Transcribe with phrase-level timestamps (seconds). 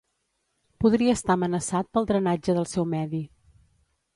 [0.83, 3.21] Podria estar amenaçat pel drenatge del seu medi.